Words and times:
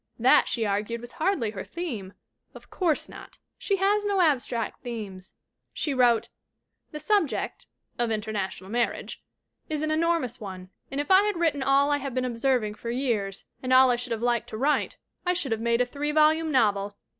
That, 0.17 0.47
she 0.47 0.65
argued, 0.65 0.99
was 0.99 1.11
hardly 1.11 1.51
her 1.51 1.63
theme. 1.63 2.13
Of 2.55 2.71
course 2.71 3.07
not. 3.07 3.37
She 3.59 3.75
has 3.77 4.03
no 4.03 4.19
abstract 4.19 4.81
themes. 4.81 5.35
She 5.73 5.93
wrote: 5.93 6.29
"The 6.89 6.99
subject 6.99 7.67
(of 7.99 8.09
international 8.09 8.71
marriage) 8.71 9.23
is 9.69 9.83
an 9.83 9.91
enormous 9.91 10.39
one, 10.41 10.71
and 10.89 10.99
if 10.99 11.11
I 11.11 11.21
had 11.21 11.37
written 11.37 11.61
all 11.61 11.91
I 11.91 11.97
have 11.97 12.15
been 12.15 12.25
observing 12.25 12.73
for 12.73 12.89
years 12.89 13.45
and 13.61 13.71
all 13.71 13.91
I 13.91 13.95
should 13.95 14.11
have 14.11 14.23
liked 14.23 14.49
to 14.49 14.57
write 14.57 14.97
I 15.23 15.33
should 15.33 15.51
have 15.51 15.61
made 15.61 15.81
a 15.81 15.85
three 15.85 16.11
volume 16.11 16.51
novel. 16.51 16.97